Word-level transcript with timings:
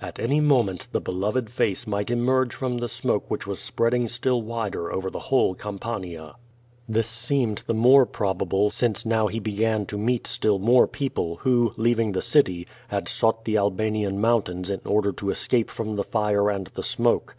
At 0.00 0.20
any 0.20 0.38
moment 0.38 0.86
the 0.92 1.00
beloved 1.00 1.50
face 1.50 1.88
might 1.88 2.08
emerge 2.08 2.54
from 2.54 2.78
the 2.78 2.88
smoke 2.88 3.28
which 3.28 3.48
was 3.48 3.58
spreading 3.58 4.06
still 4.06 4.40
wider 4.40 4.92
over 4.92 5.10
the 5.10 5.18
whole 5.18 5.56
Campania. 5.56 6.36
This 6.88 7.08
seemed 7.08 7.64
the 7.66 7.74
more 7.74 8.06
probable 8.06 8.70
since 8.70 9.04
now 9.04 9.26
he 9.26 9.40
began 9.40 9.84
to 9.86 9.98
meet 9.98 10.28
still 10.28 10.60
more 10.60 10.86
people 10.86 11.38
who, 11.42 11.72
leaving 11.76 12.12
the 12.12 12.22
city, 12.22 12.64
had 12.90 13.08
sought 13.08 13.44
the 13.44 13.56
Al 13.56 13.72
banian 13.72 14.18
mountains 14.18 14.70
in 14.70 14.80
order 14.84 15.10
to 15.10 15.30
escape 15.30 15.68
from 15.68 15.96
the 15.96 16.04
fire 16.04 16.48
and 16.48 16.68
the 16.68 16.84
smoke. 16.84 17.34